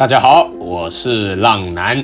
[0.00, 2.02] 大家好，我是浪男，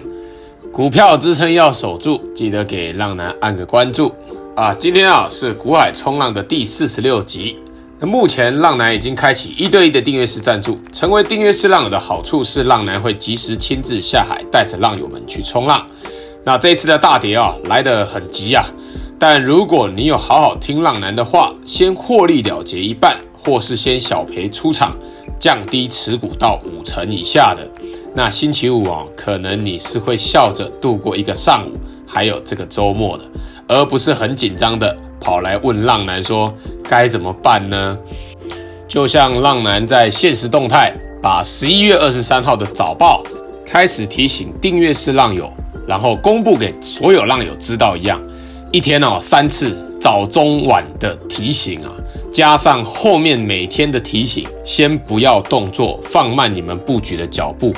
[0.70, 4.12] 股票支撑要守住，记得给浪男按个关注
[4.54, 4.74] 啊！
[4.74, 7.56] 今天啊是股海冲浪的第四十六集。
[7.98, 15.86] 那目前浪男已经开启一对一的订阅式赞助，成为订阅式浪友的好处是，浪男会及时亲自下海，带着浪友们去冲浪。
[16.44, 18.66] 那这次的大跌啊，来得很急啊！
[19.18, 24.94] 但如果你有好好听浪男的话，先获利了结一半，或是先小赔出场，
[25.38, 27.66] 降低持股到五成以下的。
[28.16, 31.72] 那星期五哦，可能你是会笑着度过一个上午，
[32.06, 33.24] 还有这个周末的，
[33.68, 36.50] 而不是很紧张的跑来问浪男说
[36.82, 37.98] 该怎么办呢？
[38.88, 43.22] 就像浪男在现实动态把十一月二十三号的早报
[43.66, 45.52] 开始提醒订阅式浪友，
[45.86, 48.18] 然后公布给所有浪友知道一样，
[48.72, 51.92] 一天哦三次早中晚的提醒啊。
[52.36, 57.72] 加上后面每天的提醒，先不要动作，放慢你们布局的脚步。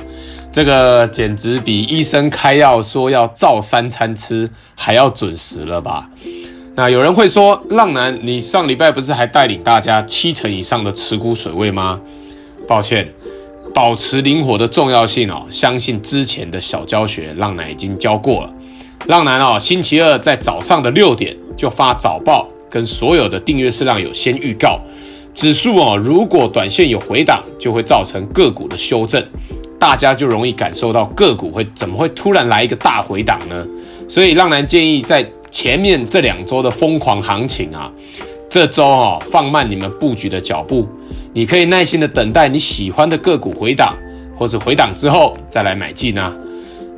[0.50, 6.10] 这个简直比医生开药说要照三餐吃还要准时了吧？
[6.74, 12.00] 那有人会说，浪男，你上礼拜不是还带领大家七成以上的持股水位吗？
[12.66, 13.08] 抱歉，
[13.72, 18.52] 保持灵活的重要性哦，相信之前的小教学，浪男已经教过了。
[19.06, 22.48] 浪男哦，星期二在早上的六点就发早报。
[22.70, 24.80] 跟所有的订阅式浪友先预告，
[25.34, 29.24] 指数哦，如果短线有回档，就会造成个股的修正，
[29.78, 33.66] 大家就容易感受到个股会怎么会突然来一个大回档呢？
[34.08, 37.90] 所以浪男建议在前面这两周的疯狂行情啊，
[38.50, 40.86] 这周哦放慢你们布局的脚步，
[41.32, 43.96] 你可以耐心的等待你喜欢的个股回档，
[44.36, 46.34] 或是回档之后再来买进啊。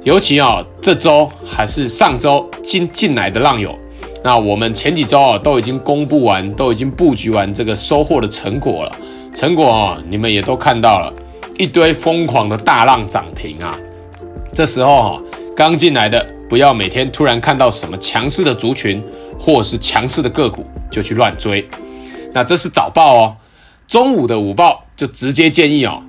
[0.02, 3.78] 尤其、哦，这周还是上周进进来的浪友。
[4.22, 8.92] 那我们前几周啊都已经公布完，都已经布局完这个收获的成果了。
[9.34, 11.12] 成果啊，你们也都看到了，
[11.56, 13.74] 一堆疯狂的大浪涨停啊。
[14.52, 15.22] 这时候啊，
[15.56, 19.02] 刚进来的不要每天突然看到什么强势的族群
[19.38, 21.66] 或是强势的个股就去乱追。
[22.33, 23.36] 那这是早报哦，
[23.89, 26.02] 中午的午报就直接建议哦，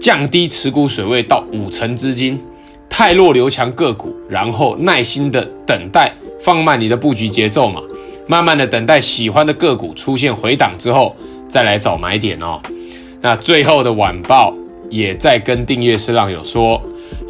[0.00, 2.40] 降低持股水位到五成资金，
[2.88, 6.14] 汰弱留强个股，然后耐心的等待。
[6.40, 7.80] 放慢你的布局节奏嘛，
[8.26, 11.14] 慢慢的等待喜欢的个股出现回档之后，
[11.48, 12.60] 再来找买点哦。
[13.20, 14.54] 那最后的晚报
[14.90, 16.80] 也在跟订阅式浪友说，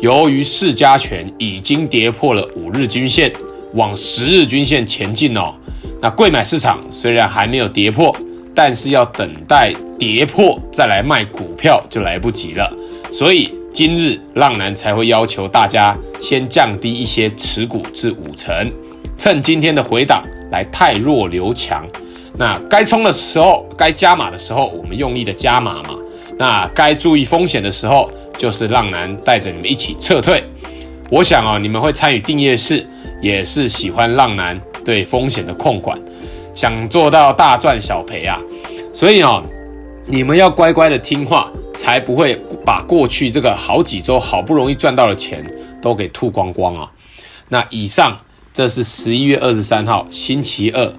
[0.00, 3.32] 由于市加权已经跌破了五日均线，
[3.74, 5.54] 往十日均线前进哦。
[6.00, 8.14] 那柜买市场虽然还没有跌破，
[8.54, 12.72] 但是要等待跌破再来卖股票就来不及了。
[13.10, 18.70] 所以今日浪男才会要求大家先降低一些持股至五成。
[19.18, 21.84] 趁今天的回档来汰弱留强，
[22.38, 25.96] 那该冲的时候，该加码的时候，我们用力的加码嘛。
[26.38, 28.08] 那该注意风险的时候，
[28.38, 30.44] 就是浪男带着你们一起撤退。
[31.10, 32.86] 我想啊，你们会参与订阅式，
[33.20, 35.98] 也是喜欢浪男对风险的控管，
[36.54, 38.38] 想做到大赚小赔啊。
[38.94, 39.42] 所以啊，
[40.06, 45.44] 你们要乖乖的听话，才不会把过去这个好几周好不容易赚到的钱
[45.82, 46.88] 都给吐光光啊。
[47.48, 48.16] 那以上。
[48.58, 50.92] 这是十一月二十三号星期二，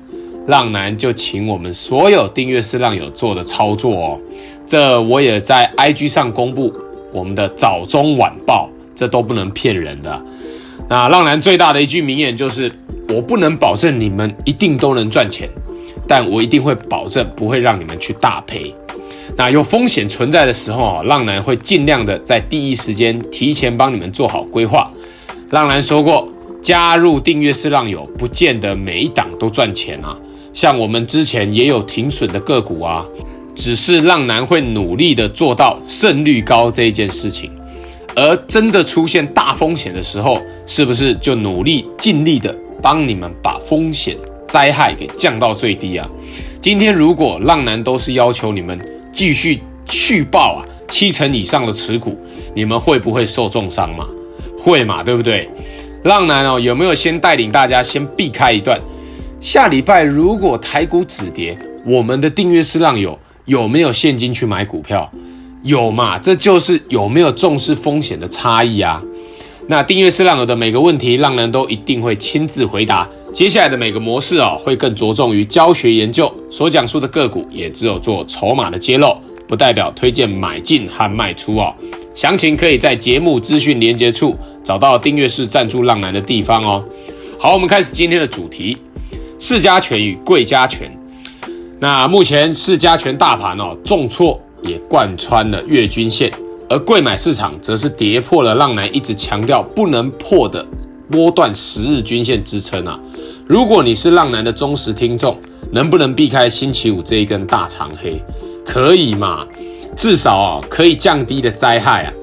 [0.47, 4.17] 浪男就请我们所有订阅式浪友做的操作哦。
[4.65, 6.73] 这我也在 IG 上公布
[7.11, 10.21] 我们的早中晚报，这都不能骗人的。
[10.87, 12.71] 那浪男最大的一句名言就是：
[13.09, 15.49] 我不能保证你们一定都能赚钱，
[16.07, 18.73] 但我一定会保证不会让你们去大赔。
[19.35, 24.89] 那有风险存在的时候啊，浪男会尽量的在第一时间提前帮你们做好规划。
[25.49, 26.25] 浪男说过。
[26.69, 30.15] 加入订阅式浪友，不见得每一档都赚钱啊。
[30.53, 33.03] 像我们之前也有停损的个股啊，
[33.55, 37.51] 只是浪男会努力的做到胜率高这一件事情。
[38.15, 44.15] 而真的出现大风险的时候，是不是就努力尽力的帮你们把风险
[44.47, 46.07] 灾害给降到最低啊？
[46.61, 48.79] 今天如果浪男都是要求你们
[49.11, 49.59] 继续
[49.89, 52.15] 续报啊七成以上的持股，
[52.53, 54.05] 你们会不会受重伤嘛？
[54.55, 55.49] 会嘛，对不对？
[56.03, 58.79] 浪男哦，有没有先带领大家先避开一段？
[59.41, 65.11] 下礼拜如果台股止跌，我们的订阅式浪友有没有现金去买股票？
[65.63, 66.17] 有嘛？
[66.17, 69.01] 这就是有没有重视风险的差异啊。
[69.67, 73.07] 那订阅式浪友的每个问题，浪男都一定会亲自回答。
[73.33, 79.17] 接下来的每个模式哦，会更着重于教学研究，所讲述的个股也只有做筹码的揭露，
[79.47, 81.75] 不代表推荐买进和卖出哦。
[82.19, 84.35] 详情可以在节目资讯连接处。
[84.61, 86.83] 找到订阅式赞助浪男的地方哦。
[87.39, 88.77] 好，我们开始今天的主题：
[89.39, 90.91] 市加权与柜加权。
[91.79, 96.29] 那目前市加权大盘哦重挫，也贯穿了月均线，
[96.67, 100.67] 而柜买市场则是跌破了浪男一直强调不能破的
[101.09, 102.99] 波段十日均线支撑啊！
[103.47, 105.37] 如果你是浪男的忠实听众，
[105.71, 108.21] 能不能避开星期五这一根大长黑？
[108.65, 109.47] 可以嘛？
[109.99, 112.13] 至少啊，可以降低的灾害啊。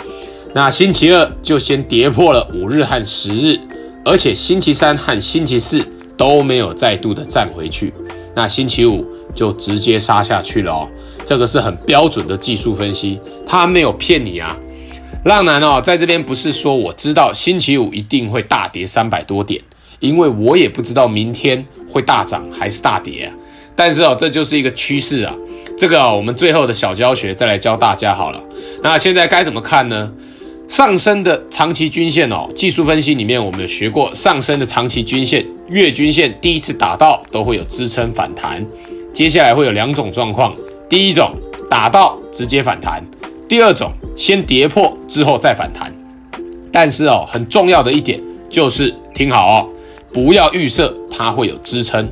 [0.54, 3.60] 那星期二就先跌破了五日和十日，
[4.02, 5.84] 而且星期三和星期四
[6.16, 7.92] 都没有再度的站回去，
[8.34, 10.88] 那星期五就直接杀下去了哦。
[11.26, 14.56] 这个是很标准的技术分析，他没有骗你啊。
[15.26, 19.60] 浪男哦，在这边不是说我知道星期五一定会大跌三百多点，
[20.00, 23.34] 因为我也不知道明天会大涨还是大跌啊。
[23.74, 25.34] 但是哦，这就是一个趋势啊。
[25.76, 28.42] 这个，我们最后的小教学再来教大家好了。
[28.82, 30.10] 那现在该怎么看呢？
[30.68, 38.64] 上升的长期均线哦，技术分析里面我们有学过，上升的长期均线、月均线第一次打到都会有支撑反弹，
[39.12, 40.54] 接下来会有两种状况。
[40.88, 41.34] 第一种
[41.68, 43.04] 打到直接反弹，
[43.46, 45.92] 第二种先跌破之后再反弹。
[46.72, 48.18] 但是哦，很重要的一点
[48.48, 49.68] 就是听好哦，
[50.10, 52.08] 不要预设它会有支撑，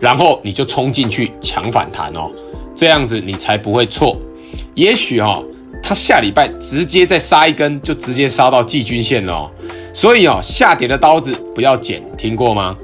[0.00, 2.30] 然后你就冲进去抢反弹哦，
[2.76, 4.16] 这样子你才不会错。
[4.74, 5.42] 也许哦，
[5.82, 9.50] 它下礼拜直接再杀一根，就直接杀到季均线了哦。
[9.94, 12.76] 所以哦，下跌的刀子不要捡，听过吗？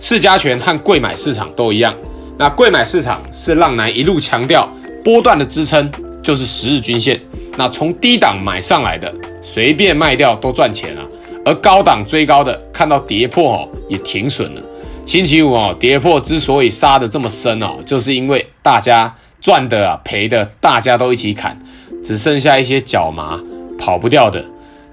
[0.00, 1.94] 市加权和贵买市场都一样。
[2.36, 4.68] 那贵买市场是浪男一路强调
[5.02, 5.90] 波段的支撑
[6.22, 7.18] 就是十日均线，
[7.56, 9.10] 那从低档买上来的
[9.42, 11.02] 随便卖掉都赚钱啊，
[11.44, 14.60] 而高档追高的看到跌破哦也停损了。
[15.06, 19.14] 星期五哦跌破之所以杀得这么深哦，就是因为大家
[19.46, 21.56] 赚的啊赔的大家都一起砍，
[22.02, 23.40] 只剩下一些脚麻
[23.78, 24.44] 跑不掉的。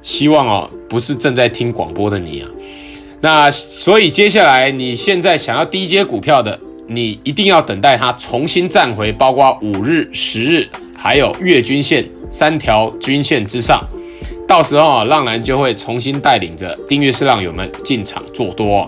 [0.04, 2.48] 希望哦不是正在听广播的你啊，
[3.20, 6.60] 那所以接下来你现在想要低阶股票的。
[6.86, 13.82] 你一定要等待它重新站回，包括五日、十日，还有月均线三条均线之上，
[14.46, 18.88] 到时候啊，浪男就会重新带领着订阅式浪友们进场做多。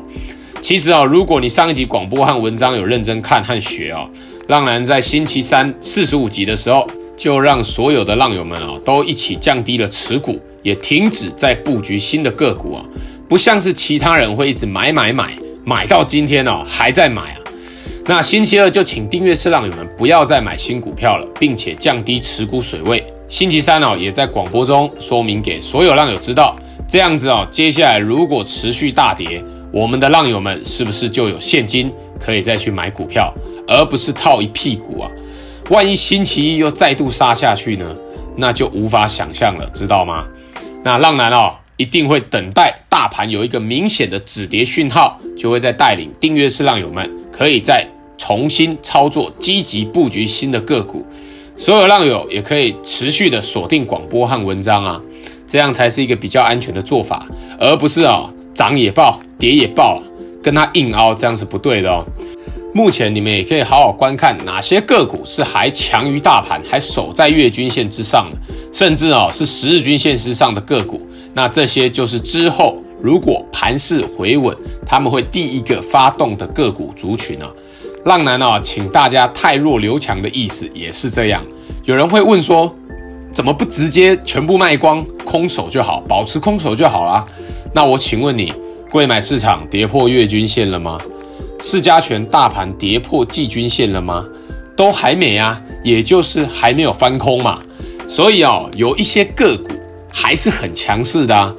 [0.61, 4.05] 其实啊，如果你上一集广播和文章有认真看和学啊，
[4.47, 6.87] 浪人在星期三四十五集的时候，
[7.17, 12.85] 就让所有的浪友们啊都一起降低了持股，也停止在布局新的个股啊，
[13.27, 17.37] 不像是其他人会一直买买买，买到今天哦还在买啊。
[18.05, 23.03] 那星期二就请订阅式浪友们不要再买新股票了，并且降低持股水位。
[23.27, 26.55] 星期三哦，也在广播中说明给所有浪友知道，
[26.87, 29.43] 这样子哦，接下来如果持续大跌，
[29.73, 33.33] 我们的浪友们是不是就有现金可以再去买股票，
[33.67, 35.11] 而不是套一屁股啊？
[35.69, 37.95] 万一星期一又再度杀下去呢？
[38.37, 40.25] 那就无法想象了，知道吗？
[40.83, 47.87] 那浪男哦，一定会等待大盘有一个明显的止跌讯号，就会再带领订阅式浪友们可以再。
[48.17, 51.05] 重新操作，积极布局新的个股，
[51.57, 55.01] 所有浪友也可以持续的锁定广播和文章啊，
[55.45, 57.27] 这样才是一个比较安全的做法，
[57.59, 60.01] 而不是啊涨也爆，跌也爆，
[60.41, 62.05] 跟他硬凹，这样是不对的哦。
[62.75, 68.37] 目前你们也可以好好观看哪些个股是还强于大盘，还守在月均线之上的，
[68.73, 71.01] 甚至啊是十日均线之上的个股，
[71.33, 74.53] 那这些就是之后如果盘势回稳，
[74.85, 77.49] 他们会第一个发动的个股族群啊。
[78.03, 81.41] 浪男啊，请大家汰弱留强的意思也是这样。
[81.85, 82.75] 有人会问说，
[83.33, 87.23] 怎么不直接全部卖光，空手就好，保持空手就好啦？
[87.73, 88.51] 那我请问你，
[88.91, 90.97] 贵买市场跌破月均线了吗？
[91.67, 94.23] 四加权大盘跌破季均线了吗？
[94.77, 97.59] 都还没啊，也就是还没有翻空嘛。
[98.07, 99.73] 所以哦，有一些个股
[100.13, 101.51] 还是很强势的啊。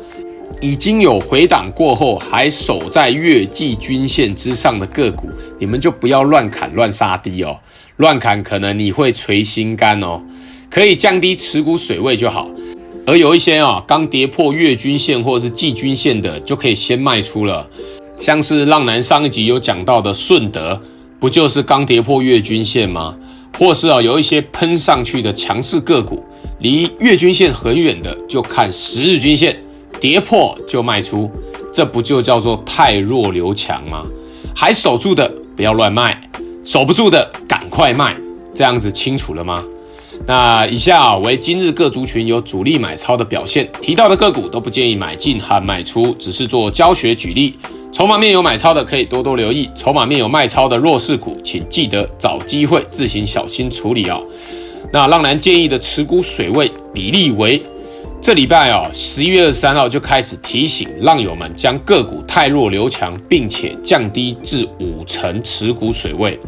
[0.61, 7.59] 已经有回档过后还守在月季均线之上的个股，你们就不要乱砍乱杀低哦，
[7.97, 10.23] 乱砍可能你会捶心肝哦。
[10.71, 12.49] 可以降低持股水位就好。
[13.09, 17.69] 而有一些啊、哦，刚跌破月均线或者是季均线的，就可以先卖出了。
[18.19, 20.81] 像是浪男上一集有讲到的顺德，
[21.21, 23.15] 不就是刚跌破月均线吗？
[23.59, 26.23] 或是啊，有一些喷上去的强势个股，
[26.61, 29.57] 离月均线很远的，就看十日均线。
[29.99, 31.31] 跌破就卖出，
[31.73, 34.05] 这不就叫做太弱留强吗？
[34.55, 36.21] 还守住的不要乱卖，
[36.65, 38.15] 守不住的赶快卖，
[38.55, 39.65] 这样子清楚了吗？
[40.27, 47.59] 那以下啊为今日各族群有主力买超的表现，提到的个股都不建议买进和卖出，只是做教学举例。
[47.93, 54.23] 筹码面有买超的可以多多留意，筹码面有卖超的弱势股，请记得找机会自行小心处理哦。
[54.93, 57.63] 那浪男建议的持股水位比例为。
[58.21, 66.39] 这礼拜哦，十一月二十三号就开始提醒浪友们将个股汰弱留强，并且降低至五成持股水位。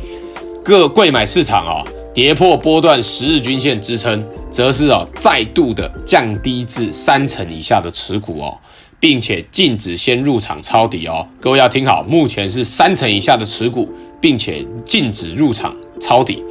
[0.64, 8.58] 各贵买市场啊、跌破波段十日均线支撑，则是哦再度的降低至三成以下的持股哦，
[9.00, 11.26] 并且禁止先入场抄底哦。
[11.40, 13.88] 各位要听好，目前是三成以下的持股，
[14.20, 16.42] 并且禁止入场抄底。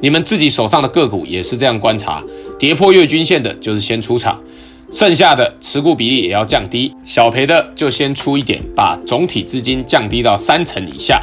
[0.00, 2.22] 你们自己手上的个股也是这样观察，
[2.58, 4.40] 跌破月均线的就是先出场，
[4.92, 11.20] 剩下的持股比例也要降低，小赔的就先出一点，把总体资金降低到三成以下。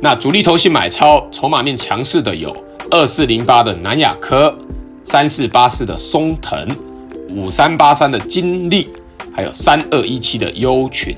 [0.00, 2.54] 那主力投信买超，筹码面强势的有。
[2.90, 4.56] 二四零八的南亚科，
[5.04, 6.66] 三四八四的松腾，
[7.30, 8.88] 五三八三的金利，
[9.32, 11.16] 还有三二一七的优群。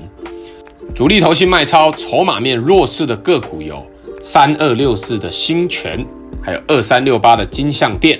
[0.93, 3.85] 主力投信卖超，筹码面弱势的个股有
[4.21, 6.05] 三二六四的新泉，
[6.41, 8.19] 还有二三六八的金象电，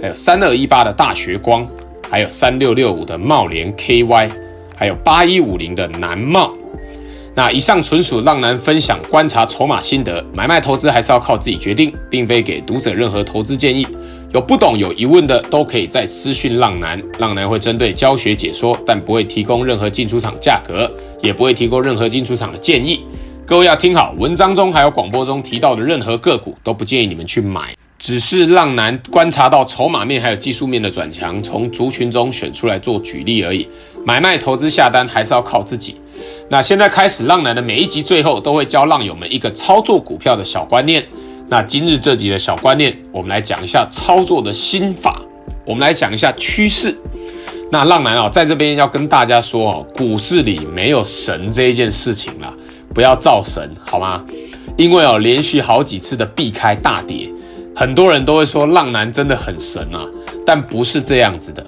[0.00, 1.66] 还有三二一八的大学光，
[2.10, 4.30] 还有三六六五的茂联 KY，
[4.76, 6.52] 还有八一五零的南茂。
[7.34, 13.86] 那以上纯属浪男分享观察筹码心得，买卖投资还是要靠自己决定，并非给读者任何投资建议。
[14.34, 20.90] 有不懂有疑问的都可以在私讯浪男，浪男会针对教学解说，但不会提供任何进出场价格，
[21.22, 23.02] 也不会提供任何进出场的建议。
[23.46, 33.68] 各位要听好，文章中还有广播中提到的任何个股都不建议你们去买，只是浪男观察到筹码面还有技术面的转强，从族群中选出来做举例而已。
[34.04, 35.94] 买卖投资下单还是要靠自己。
[36.50, 41.06] 那现在开始，浪男的每一集最后都会教浪友们一个操作股票的小观念。
[41.46, 45.22] 那今日这集的小观念，我们来讲一下操作的心法，
[45.64, 46.92] 我们来讲一下趋势。
[47.70, 52.52] 那浪男啊，在这边要跟大家说哦，股市里没有神这一件事情了，
[52.92, 54.24] 不要造神好吗？
[54.76, 57.30] 因为哦，连续好几次的避开大跌，
[57.74, 60.06] 很多人都会说浪男真的很神啊，
[60.44, 61.64] 但不是这样子的。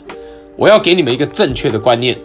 [0.57, 2.17] 我要给你们一个正确的观念。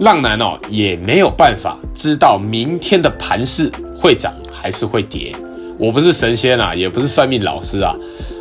[0.00, 5.32] 浪男哦，也没有办法知道明天的盘势会涨还是会跌。
[5.76, 7.94] 我不是神仙啊，也不是算命老师啊。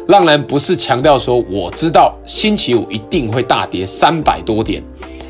[0.07, 4.83] 浪男不是强调说我知道星期五一定会大跌三百多点，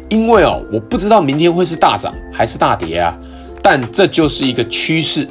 [0.09, 3.17] 因为哦，我不知道明天会是大涨还是大跌啊。
[3.61, 5.27] 但这就是一个趋势，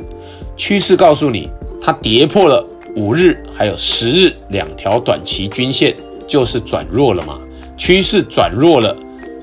[0.57, 2.67] 趋势告诉你，它跌破了
[2.97, 5.95] 五日还有十日两条短期均线，
[6.27, 7.39] 就是转弱了嘛。
[7.77, 8.97] 趋势转弱了。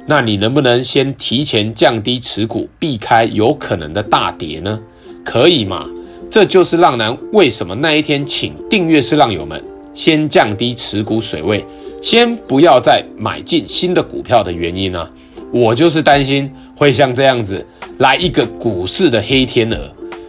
[0.05, 4.77] 那你能不能先提前降低持股，避开有可能的大跌呢？
[5.23, 5.87] 可以嘛？
[6.29, 11.63] 这就是浪男为什么那一天请订阅式浪友们先降低持股水位，
[12.01, 15.09] 先不要再买进新的股票的原因呢、啊？
[15.53, 17.63] 我就是担心会像这样子
[17.99, 19.77] 来一个股市的黑天鹅，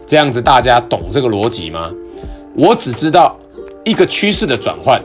[0.06, 1.90] 这样子大家懂这个逻辑吗？
[2.54, 3.38] 我只知道
[3.84, 5.00] 一个趋势的转换。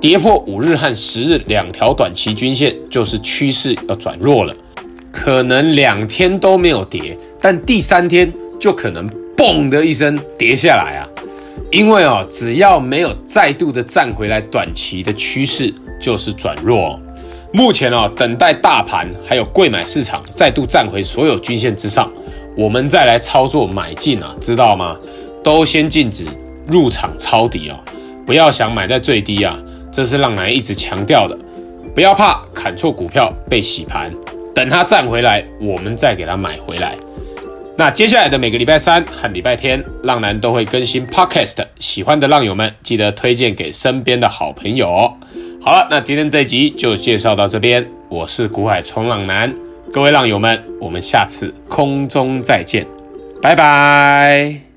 [0.00, 4.54] 跌破五日和十日两条短期均线，就是趋势要转弱了。
[5.10, 11.08] 可能两天都没有跌，但第三天就可能嘣的一声跌下来啊！
[11.72, 17.00] 因为哦，只要没有再度的站回来，短期的趋势就是转弱。
[17.52, 22.08] 目前哦，等待大盘还有贵买市场再度站回所有均线之上，
[22.56, 24.96] 我们再来操作买进啊，知道吗？
[25.42, 26.24] 都先禁止
[26.68, 27.78] 入场抄底哦，
[28.26, 29.58] 不要想买在最低啊！
[29.90, 31.36] 这是浪男一直强调的，
[31.94, 34.12] 不要怕砍错股票被洗盘，
[34.54, 36.94] 等它站回来，我们再给它买回来。
[37.76, 45.14] 那接下来的每个礼拜三和礼拜天，浪男都会更新 Podcast，喜欢的浪友们记得推荐给身边的好朋友哦。
[45.60, 49.54] 好了，那今天这集就介绍到这边，我是股海冲浪男，
[49.92, 52.84] 各位浪友们，我们下次空中再见，
[53.40, 54.67] 拜拜。